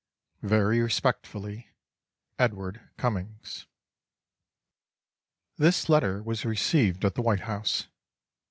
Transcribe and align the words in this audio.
Very 0.41 0.79
respectfully, 0.79 1.69
EDWARD 2.39 2.81
CUMMINGS 2.97 3.67
This 5.57 5.89
letter 5.89 6.23
was 6.23 6.43
received 6.43 7.05
at 7.05 7.13
the 7.13 7.21
White 7.21 7.41
House. 7.41 7.85